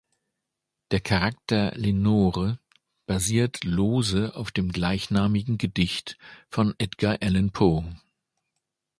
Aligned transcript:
Der 0.89 0.99
Charakter 0.99 1.73
"Lenore" 1.75 2.57
basiert 3.05 3.63
lose 3.63 4.35
auf 4.35 4.49
dem 4.51 4.71
gleichnamigen 4.71 5.59
Gedicht 5.59 6.17
von 6.49 6.73
Edgar 6.79 7.17
Allan 7.21 7.51
Poe. 7.51 7.85